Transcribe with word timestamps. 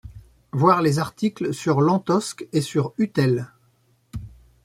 Voir 0.51 0.81
les 0.81 0.97
articles 0.97 1.53
sur 1.53 1.79
Lantosque 1.79 2.47
et 2.53 2.61
sur 2.61 2.91
Utelle. 2.97 3.51